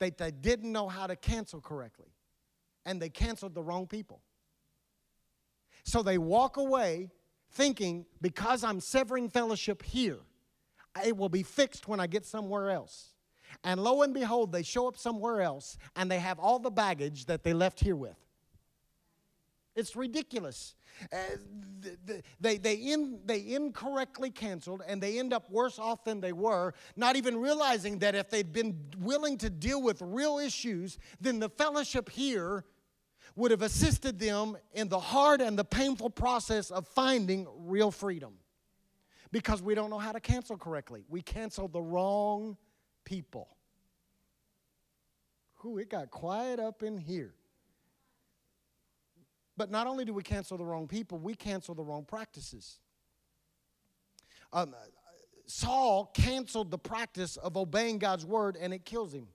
[0.00, 2.08] that they didn't know how to cancel correctly
[2.84, 4.22] and they canceled the wrong people.
[5.84, 7.10] So they walk away
[7.52, 10.18] thinking, because I'm severing fellowship here,
[11.04, 13.10] it will be fixed when I get somewhere else.
[13.64, 17.26] And lo and behold, they show up somewhere else and they have all the baggage
[17.26, 18.16] that they left here with.
[19.76, 20.74] It's ridiculous.
[21.12, 21.16] Uh,
[22.40, 26.74] they, they, in, they incorrectly canceled and they end up worse off than they were,
[26.96, 31.48] not even realizing that if they'd been willing to deal with real issues, then the
[31.48, 32.64] fellowship here
[33.36, 38.34] would have assisted them in the hard and the painful process of finding real freedom.
[39.32, 41.04] Because we don't know how to cancel correctly.
[41.08, 42.56] We canceled the wrong
[43.04, 43.56] people.
[45.58, 47.34] Who it got quiet up in here.
[49.60, 52.78] But not only do we cancel the wrong people, we cancel the wrong practices.
[54.54, 54.74] Um,
[55.44, 59.26] Saul canceled the practice of obeying God's word and it kills him.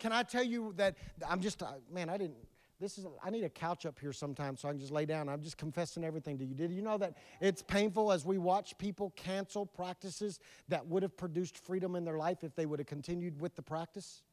[0.00, 0.96] Can I tell you that
[1.30, 2.38] I'm just, uh, man, I didn't,
[2.80, 5.28] this is I need a couch up here sometime so I can just lay down.
[5.28, 6.56] I'm just confessing everything to you.
[6.56, 11.16] Did you know that it's painful as we watch people cancel practices that would have
[11.16, 14.24] produced freedom in their life if they would have continued with the practice?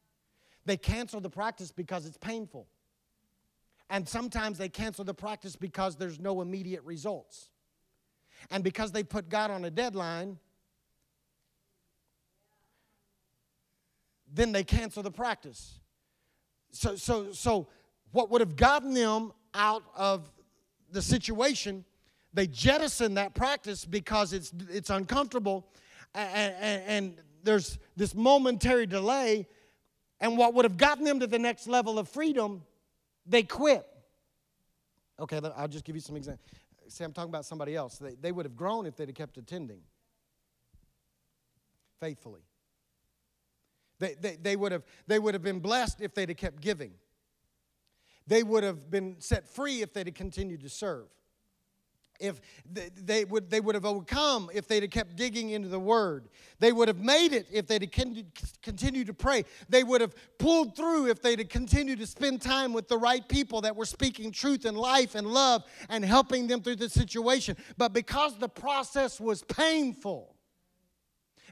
[0.65, 2.65] They cancel the practice because it's painful.
[3.91, 7.49] And sometimes they cancel the practice because there's no immediate results.
[8.49, 10.39] And because they put God on a deadline,
[14.33, 15.77] then they cancel the practice.
[16.71, 17.67] So, so, so
[18.13, 20.31] what would have gotten them out of
[20.91, 21.83] the situation,
[22.33, 25.67] they jettison that practice because it's, it's uncomfortable
[26.15, 29.47] and, and, and there's this momentary delay.
[30.21, 32.63] And what would have gotten them to the next level of freedom,
[33.31, 33.85] they quit.
[35.19, 36.45] Okay, I'll just give you some examples.
[36.87, 37.97] See, I'm talking about somebody else.
[37.97, 39.79] They, they would have grown if they'd have kept attending
[41.99, 42.41] faithfully.
[43.99, 46.91] They, they, they, would have, they would have been blessed if they'd have kept giving.
[48.27, 51.07] They would have been set free if they'd have continued to serve.
[52.21, 52.39] If
[52.71, 56.29] they, would, they would have overcome if they'd have kept digging into the Word.
[56.59, 57.91] They would have made it if they'd have
[58.61, 59.45] continued to pray.
[59.67, 63.27] They would have pulled through if they'd have continued to spend time with the right
[63.27, 67.57] people that were speaking truth and life and love and helping them through the situation.
[67.77, 70.30] But because the process was painful,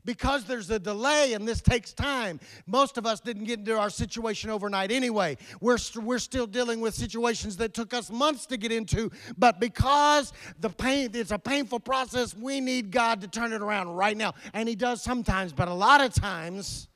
[0.06, 2.40] because there's a delay and this takes time.
[2.66, 5.38] Most of us didn't get into our situation overnight anyway.
[5.62, 9.60] We're, st- we're still dealing with situations that took us months to get into, but
[9.60, 14.18] because the pain, it's a painful process, we need God to turn it around right
[14.18, 14.34] now.
[14.54, 16.88] And He does sometimes, but a lot of times,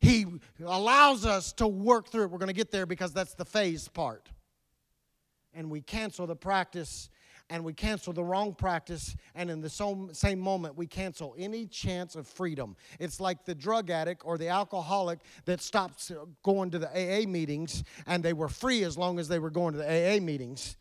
[0.00, 0.26] He
[0.64, 2.30] allows us to work through it.
[2.30, 4.28] We're going to get there because that's the phase part.
[5.52, 7.10] And we cancel the practice
[7.50, 9.68] and we cancel the wrong practice, and in the
[10.12, 12.76] same moment, we cancel any chance of freedom.
[12.98, 16.10] It's like the drug addict or the alcoholic that stops
[16.42, 19.72] going to the AA meetings, and they were free as long as they were going
[19.74, 20.76] to the AA meetings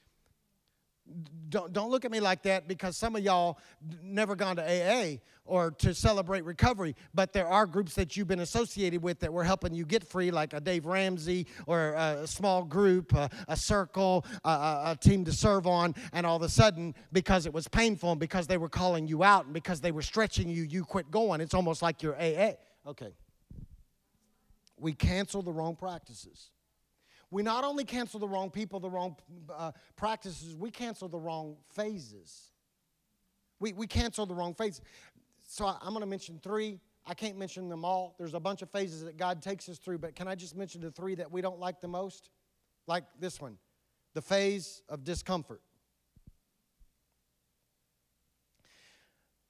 [1.50, 3.58] don't, don't look at me like that because some of y'all
[4.04, 8.41] never gone to AA or to celebrate recovery, but there are groups that you've been
[8.41, 12.63] associated with that were helping you get free, like a Dave Ramsey or a small
[12.63, 16.93] group, a, a circle, a, a, team to serve on, and all of a sudden,
[17.12, 20.04] because it was painful and because they were calling you out and because they were
[20.04, 21.41] stretching you, you quit going.
[21.41, 22.54] It's almost like you're AA.
[22.86, 23.13] Okay.
[24.78, 26.52] We cancel the wrong practices
[27.31, 29.15] we not only cancel the wrong people, the wrong
[29.55, 32.51] uh, practices, we cancel the wrong phases.
[33.59, 34.81] We, we cancel the wrong phases.
[35.47, 36.79] So I, I'm going to mention three.
[37.05, 38.15] I can't mention them all.
[38.17, 40.81] There's a bunch of phases that God takes us through, but can I just mention
[40.81, 42.29] the three that we don't like the most?
[42.87, 43.57] Like this one
[44.15, 45.61] the phase of discomfort.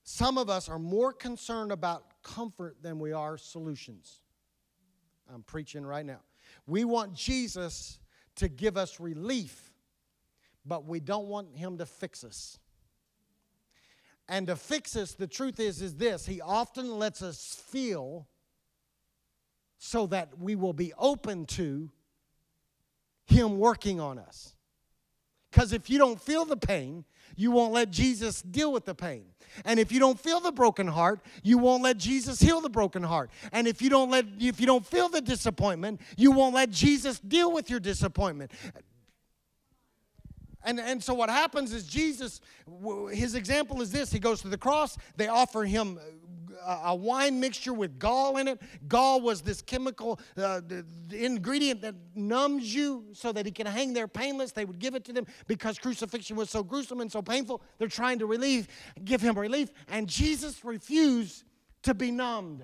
[0.04, 4.22] Some of us are more concerned about comfort than we are solutions.
[5.34, 6.20] I'm preaching right now.
[6.70, 8.00] We want Jesus
[8.36, 9.72] to give us relief,
[10.66, 12.60] but we don't want him to fix us.
[14.28, 18.28] And to fix us, the truth is is this, he often lets us feel
[19.80, 21.90] so that we will be open to
[23.26, 24.56] him working on us.
[25.52, 29.26] Cuz if you don't feel the pain, you won't let Jesus deal with the pain.
[29.66, 33.04] And if you don't feel the broken heart, you won't let Jesus heal the broken
[33.04, 33.32] heart.
[33.52, 37.20] And if you don't let if you don't feel the disappointment, you won't let Jesus
[37.20, 38.52] deal with your disappointment.
[40.64, 42.42] And, and so what happens is Jesus,
[43.12, 44.12] his example is this.
[44.12, 44.98] He goes to the cross.
[45.16, 45.98] They offer him
[46.66, 48.62] a wine mixture with gall in it.
[48.88, 53.94] Gall was this chemical uh, the, ingredient that numbs you so that he can hang
[53.94, 54.52] there painless.
[54.52, 57.62] They would give it to them because crucifixion was so gruesome and so painful.
[57.78, 58.68] They're trying to relieve,
[59.04, 59.70] give him relief.
[59.88, 61.44] And Jesus refused
[61.84, 62.64] to be numbed.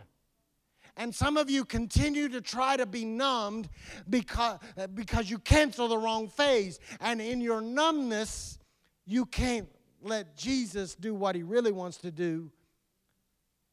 [0.98, 3.68] And some of you continue to try to be numbed
[4.10, 4.60] because,
[4.94, 6.80] because you cancel the wrong phase.
[7.02, 8.60] And in your numbness,
[9.06, 9.68] you can't
[10.02, 12.52] let Jesus do what he really wants to do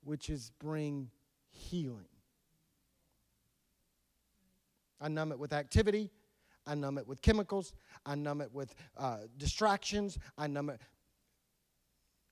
[0.04, 1.10] which is bring
[1.50, 2.06] healing.
[5.00, 6.10] I numb it with activity.
[6.66, 7.72] I numb it with chemicals.
[8.06, 10.18] I numb it with uh, distractions.
[10.38, 10.80] I numb it.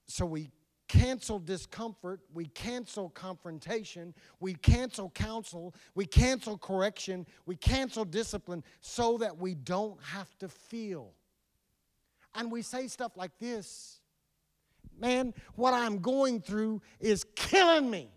[0.07, 0.51] So we
[0.89, 2.21] cancel discomfort.
[2.35, 4.15] We cancel confrontation.
[4.41, 5.75] We cancel counsel.
[5.95, 7.27] We cancel correction.
[7.47, 11.13] We cancel discipline so that we don't have to feel.
[12.35, 14.00] And we say stuff like this
[15.01, 18.11] man, what I'm going through is killing me.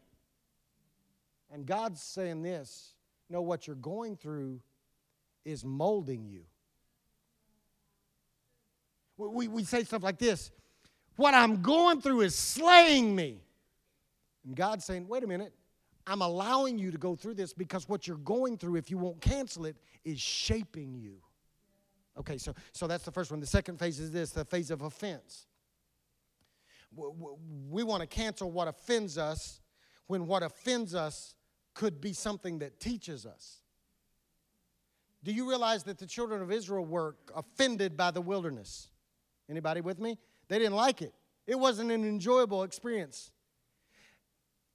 [1.52, 2.94] And God's saying this
[3.30, 4.60] no, what you're going through
[5.46, 6.44] is molding you.
[9.18, 10.52] We, we say stuff like this
[11.16, 13.42] What I'm going through is slaying me.
[14.46, 15.54] And God's saying, wait a minute,
[16.06, 19.22] I'm allowing you to go through this because what you're going through, if you won't
[19.22, 21.16] cancel it, is shaping you.
[22.18, 23.40] Okay, so, so that's the first one.
[23.40, 25.48] The second phase is this the phase of offense.
[26.96, 29.62] We want to cancel what offends us
[30.08, 31.36] when what offends us
[31.74, 33.62] could be something that teaches us.
[35.24, 38.90] Do you realize that the children of Israel were offended by the wilderness?
[39.50, 40.18] Anybody with me?
[40.50, 41.14] They didn't like it.
[41.48, 43.32] It wasn't an enjoyable experience.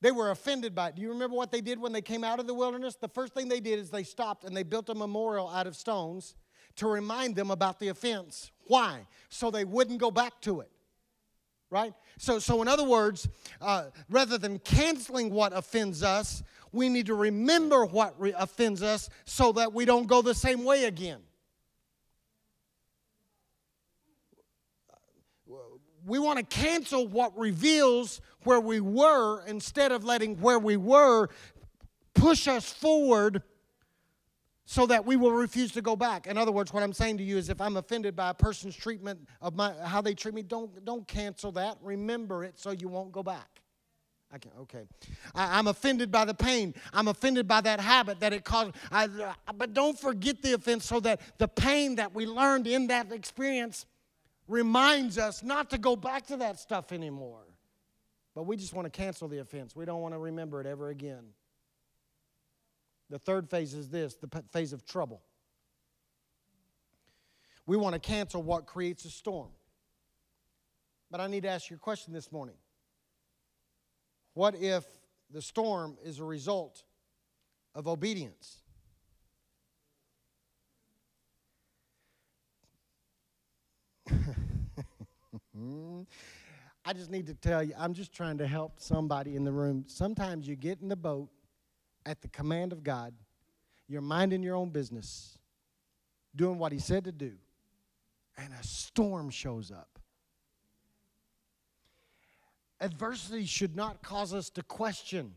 [0.01, 0.97] They were offended by it.
[0.97, 2.97] Do you remember what they did when they came out of the wilderness?
[2.97, 5.77] The first thing they did is they stopped and they built a memorial out of
[5.77, 6.35] stones
[6.77, 8.51] to remind them about the offense.
[8.67, 9.07] Why?
[9.29, 10.71] So they wouldn't go back to it.
[11.71, 11.93] Right?
[12.19, 13.29] So, so in other words,
[13.61, 19.11] uh, rather than canceling what offends us, we need to remember what re- offends us
[19.25, 21.21] so that we don't go the same way again.
[26.07, 31.29] We want to cancel what reveals where we were instead of letting where we were
[32.15, 33.43] push us forward
[34.71, 36.27] so that we will refuse to go back.
[36.27, 38.77] In other words, what I'm saying to you is if I'm offended by a person's
[38.77, 41.79] treatment of my how they treat me, don't don't cancel that.
[41.81, 43.63] Remember it so you won't go back.
[44.31, 44.83] I can okay.
[45.35, 46.75] I, am offended by the pain.
[46.93, 48.73] I'm offended by that habit that it caused.
[48.93, 49.09] I,
[49.57, 53.87] but don't forget the offense so that the pain that we learned in that experience
[54.49, 57.41] reminds us not to go back to that stuff anymore.
[58.35, 59.75] But we just want to cancel the offense.
[59.75, 61.25] We don't want to remember it ever again.
[63.11, 65.23] The third phase is this the phase of trouble.
[67.67, 69.51] We want to cancel what creates a storm.
[71.11, 72.57] But I need to ask you a question this morning.
[74.35, 74.85] What if
[75.31, 76.85] the storm is a result
[77.75, 78.63] of obedience?
[86.85, 89.85] I just need to tell you, I'm just trying to help somebody in the room.
[89.89, 91.29] Sometimes you get in the boat
[92.09, 93.13] at the command of God,
[93.87, 95.37] you're minding your own business,
[96.35, 97.33] doing what He said to do,
[98.39, 99.99] and a storm shows up.
[102.81, 105.35] Adversity should not cause us to question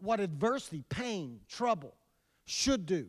[0.00, 1.94] what adversity, pain, trouble
[2.46, 3.06] should do.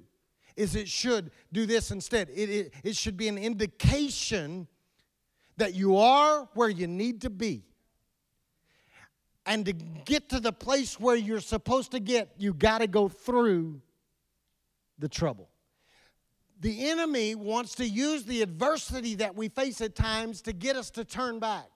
[0.57, 2.29] Is it should do this instead.
[2.29, 4.67] It, it, it should be an indication
[5.57, 7.63] that you are where you need to be
[9.45, 13.09] and to get to the place where you're supposed to get, you got to go
[13.09, 13.81] through
[14.99, 15.49] the trouble.
[16.59, 20.89] The enemy wants to use the adversity that we face at times to get us
[20.91, 21.72] to turn back.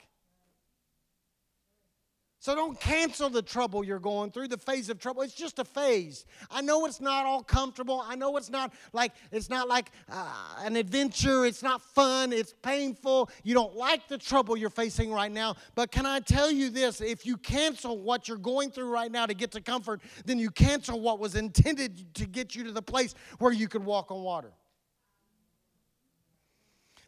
[2.47, 5.21] So don't cancel the trouble you're going through, the phase of trouble.
[5.21, 6.25] It's just a phase.
[6.49, 8.01] I know it's not all comfortable.
[8.01, 11.45] I know it's not like it's not like uh, an adventure.
[11.45, 12.31] It's not fun.
[12.31, 13.29] It's painful.
[13.43, 15.57] You don't like the trouble you're facing right now.
[15.75, 17.01] But can I tell you this?
[17.01, 20.49] If you cancel what you're going through right now to get to comfort, then you
[20.49, 24.23] cancel what was intended to get you to the place where you could walk on
[24.23, 24.53] water.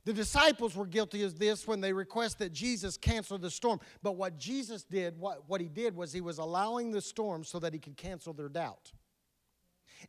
[0.09, 3.79] The disciples were guilty of this when they request that Jesus cancel the storm.
[4.01, 7.59] But what Jesus did, what, what he did was he was allowing the storm so
[7.59, 8.91] that he could cancel their doubt.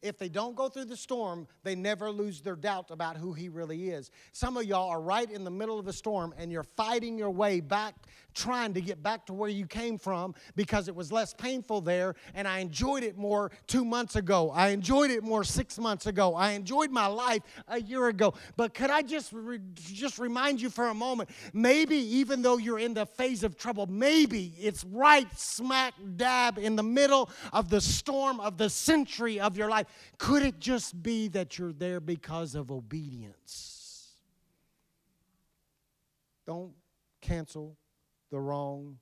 [0.03, 3.48] If they don't go through the storm, they never lose their doubt about who He
[3.48, 4.11] really is.
[4.33, 7.31] Some of y'all are right in the middle of the storm and you're fighting your
[7.31, 7.94] way back,
[8.35, 12.14] trying to get back to where you came from because it was less painful there
[12.35, 14.50] and I enjoyed it more two months ago.
[14.50, 16.35] I enjoyed it more six months ago.
[16.35, 18.35] I enjoyed my life a year ago.
[18.57, 22.79] But could I just, re- just remind you for a moment maybe even though you're
[22.79, 27.81] in the phase of trouble, maybe it's right smack dab in the middle of the
[27.81, 30.12] storm of the century of your life life.
[30.19, 34.12] Could it just be that you're there because of obedience?
[36.47, 36.73] Don't
[37.21, 37.77] cancel
[38.31, 38.99] the wrong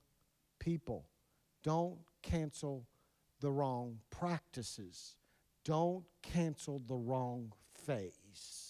[0.59, 1.05] people.
[1.63, 2.85] Don't cancel
[3.39, 5.15] the wrong practices.
[5.63, 7.53] Don't cancel the wrong
[7.85, 8.69] phase.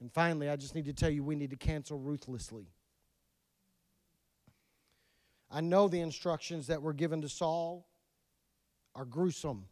[0.00, 2.66] And finally, I just need to tell you we need to cancel ruthlessly.
[5.50, 7.86] I know the instructions that were given to Saul
[8.94, 9.66] are gruesome.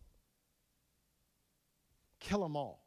[2.20, 2.84] Kill them all.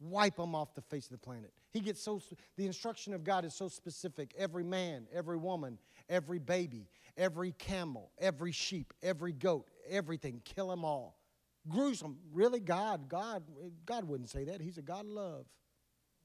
[0.00, 1.52] Wipe them off the face of the planet.
[1.72, 2.22] He gets so,
[2.56, 4.34] the instruction of God is so specific.
[4.38, 10.84] Every man, every woman, every baby, every camel, every sheep, every goat, everything, kill them
[10.84, 11.18] all.
[11.68, 12.16] Gruesome.
[12.32, 13.42] Really, God, God,
[13.84, 14.60] God wouldn't say that.
[14.62, 15.46] He's a God of love.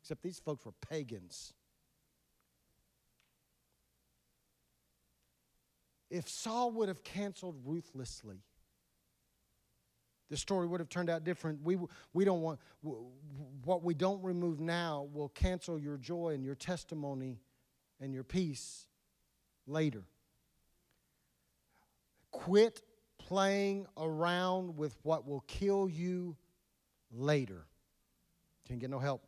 [0.02, 1.54] Except these folks were pagans.
[6.10, 8.44] If Saul would have canceled ruthlessly,
[10.30, 11.62] the story would have turned out different.
[11.64, 11.78] We,
[12.14, 12.60] we don't want,
[13.64, 17.40] what we don't remove now will cancel your joy and your testimony
[18.00, 18.88] and your peace
[19.68, 20.04] later.
[22.32, 22.82] Quit
[23.18, 26.36] playing around with what will kill you
[27.12, 27.66] later.
[28.68, 29.24] Can't get no help.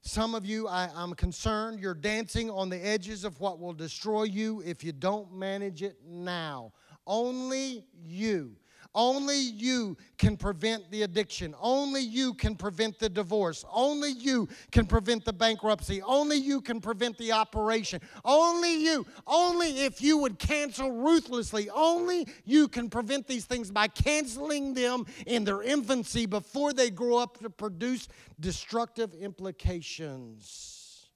[0.00, 4.24] Some of you, I, I'm concerned, you're dancing on the edges of what will destroy
[4.24, 6.72] you if you don't manage it now.
[7.06, 8.56] Only you.
[8.94, 11.54] Only you can prevent the addiction.
[11.58, 13.64] Only you can prevent the divorce.
[13.72, 16.02] Only you can prevent the bankruptcy.
[16.02, 18.02] Only you can prevent the operation.
[18.22, 19.06] Only you.
[19.26, 21.70] Only if you would cancel ruthlessly.
[21.70, 27.16] Only you can prevent these things by canceling them in their infancy before they grow
[27.16, 28.08] up to produce
[28.40, 31.08] destructive implications.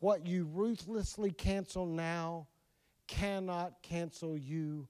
[0.00, 2.48] What you ruthlessly cancel now
[3.06, 4.88] cannot cancel you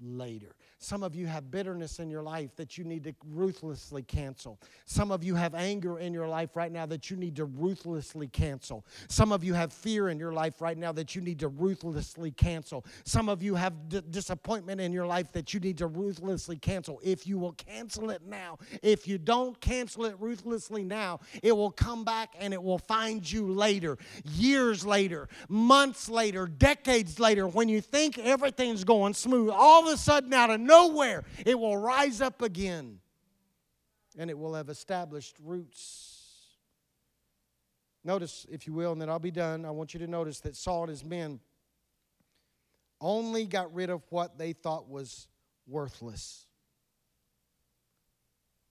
[0.00, 0.54] later.
[0.82, 4.58] Some of you have bitterness in your life that you need to ruthlessly cancel.
[4.86, 8.28] Some of you have anger in your life right now that you need to ruthlessly
[8.28, 8.86] cancel.
[9.06, 12.30] Some of you have fear in your life right now that you need to ruthlessly
[12.30, 12.86] cancel.
[13.04, 16.98] Some of you have d- disappointment in your life that you need to ruthlessly cancel.
[17.04, 21.72] If you will cancel it now, if you don't cancel it ruthlessly now, it will
[21.72, 27.68] come back and it will find you later, years later, months later, decades later, when
[27.68, 29.50] you think everything's going smooth.
[29.52, 33.00] All of a sudden, out of nowhere, it will rise up again
[34.18, 36.16] and it will have established roots.
[38.02, 39.64] Notice, if you will, and then I'll be done.
[39.64, 41.40] I want you to notice that Saul and his men
[43.00, 45.28] only got rid of what they thought was
[45.66, 46.46] worthless.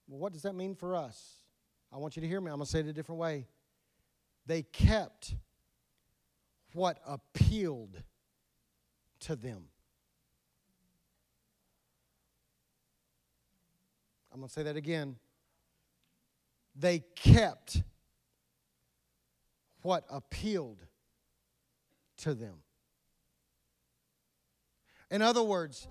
[0.07, 1.35] Well, what does that mean for us?
[1.93, 2.49] I want you to hear me.
[2.49, 3.47] I'm going to say it a different way.
[4.45, 5.35] They kept
[6.73, 8.01] what appealed
[9.21, 9.65] to them.
[14.31, 15.15] I'm going to say that again.
[16.75, 17.83] They kept
[19.81, 20.85] what appealed
[22.17, 22.55] to them.
[25.11, 25.87] In other words,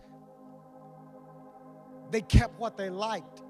[2.10, 3.42] they kept what they liked.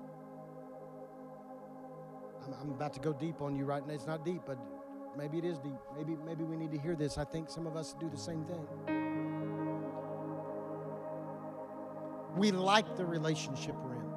[2.44, 3.92] I'm, I'm, about to go deep on you right now.
[3.92, 4.58] It's not deep, but
[5.16, 5.78] maybe it is deep.
[5.96, 7.18] Maybe, maybe we need to hear this.
[7.18, 8.66] I think some of us do the same thing.
[12.36, 14.07] We like the relationship we're in.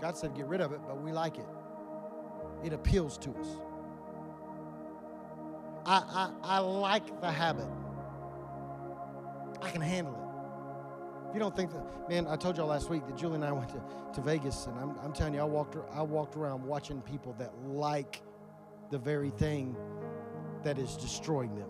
[0.00, 1.46] God said get rid of it, but we like it.
[2.64, 3.46] It appeals to us.
[5.86, 7.68] I, I, I like the habit.
[9.62, 11.28] I can handle it.
[11.28, 13.52] If you don't think that, man, I told y'all last week that Julie and I
[13.52, 13.82] went to,
[14.14, 17.52] to Vegas, and I'm, I'm telling you, I walked, I walked around watching people that
[17.66, 18.22] like
[18.90, 19.76] the very thing
[20.62, 21.68] that is destroying them.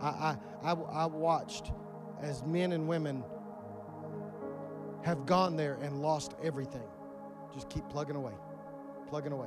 [0.00, 1.72] I, I, I, I watched
[2.20, 3.24] as men and women
[5.06, 6.82] have gone there and lost everything.
[7.54, 8.32] Just keep plugging away,
[9.08, 9.46] plugging away,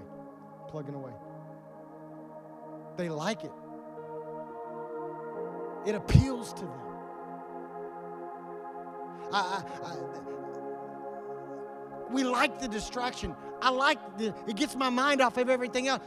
[0.70, 1.12] plugging away.
[2.96, 3.52] They like it,
[5.86, 6.80] it appeals to them.
[9.34, 9.98] I, I, I,
[12.10, 13.36] we like the distraction.
[13.62, 16.02] I like the, it gets my mind off of everything else.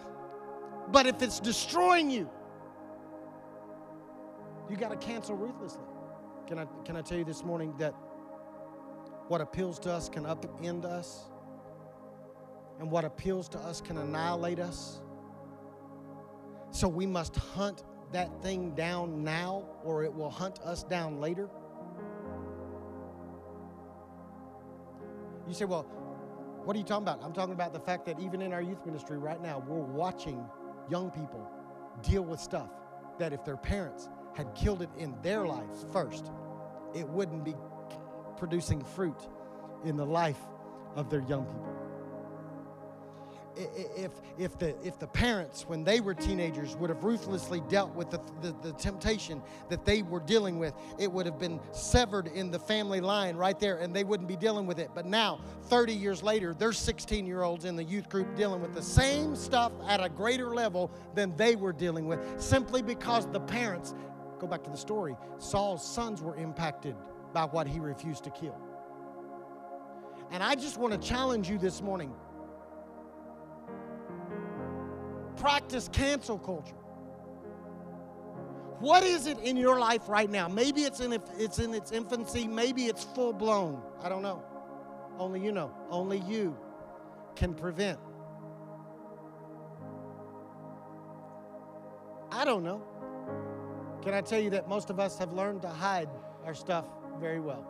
[0.91, 2.31] But if it's destroying you,
[4.71, 5.85] you got to cancel ruthlessly.
[6.47, 7.95] Can I, can I tell you this morning that
[9.29, 11.23] what appeals to us can upend us,
[12.79, 15.01] and what appeals to us can annihilate us.
[16.71, 21.49] So we must hunt that thing down now, or it will hunt us down later.
[25.47, 25.83] You say, well,
[26.65, 27.23] what are you talking about?
[27.23, 30.45] I'm talking about the fact that even in our youth ministry right now, we're watching
[30.91, 31.51] young people
[32.03, 32.71] deal with stuff
[33.19, 36.31] that if their parents had killed it in their lives first,
[36.95, 37.55] it wouldn't be
[38.43, 39.29] producing fruit
[39.85, 40.41] in the life
[40.97, 41.77] of their young people.
[43.55, 48.11] If, if, the, if the parents, when they were teenagers, would have ruthlessly dealt with
[48.11, 52.51] the, the, the temptation that they were dealing with, it would have been severed in
[52.51, 54.91] the family line right there and they wouldn't be dealing with it.
[54.93, 58.75] But now, 30 years later, there's 16 year olds in the youth group dealing with
[58.75, 63.39] the same stuff at a greater level than they were dealing with simply because the
[63.39, 63.95] parents,
[64.41, 66.97] go back to the story, Saul's sons were impacted
[67.33, 68.57] by what he refused to kill.
[70.31, 72.13] And I just want to challenge you this morning
[75.37, 76.77] practice cancel culture.
[78.79, 80.49] What is it in your life right now?
[80.49, 83.83] Maybe it's in, it's in its infancy, maybe it's full blown.
[84.01, 84.43] I don't know.
[85.19, 85.73] Only you know.
[85.91, 86.57] Only you
[87.37, 87.99] can prevent.
[92.31, 92.83] I don't know.
[94.03, 96.09] Can I tell you that most of us have learned to hide
[96.45, 96.87] our stuff
[97.21, 97.67] very well.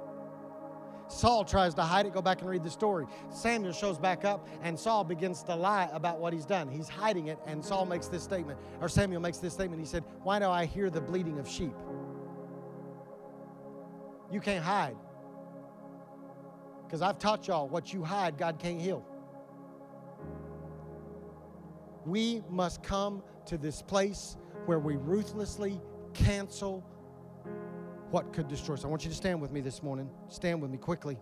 [1.09, 2.15] Saul tries to hide it.
[2.15, 3.07] Go back and read the story.
[3.29, 6.69] Samuel shows back up, and Saul begins to lie about what he's done.
[6.69, 9.81] He's hiding it, and Saul makes this statement, or Samuel makes this statement.
[9.81, 11.75] He said, Why do I hear the bleating of sheep?
[14.31, 14.97] You can't hide.
[16.87, 19.07] Because I've taught y'all what you hide, God can't heal.
[22.05, 24.37] We must come to this place
[24.67, 25.81] where we ruthlessly
[26.15, 26.85] cancel
[28.13, 28.85] what could destroy us.
[28.85, 30.11] I want you to stand with me this morning.
[30.29, 31.17] Stand with me quickly.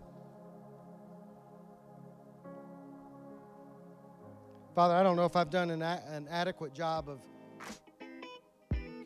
[4.75, 7.21] Father, I don't know if I've done an, a- an adequate job of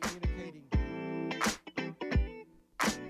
[0.01, 0.63] communicating.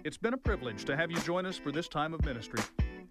[0.03, 2.59] It's been a privilege to have you join us for this time of ministry.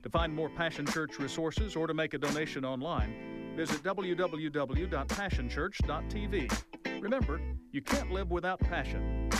[0.02, 6.62] To find more Passion Church resources or to make a donation online, visit www.passionchurch.tv.
[7.00, 7.40] Remember,
[7.72, 9.30] you can't live without passion.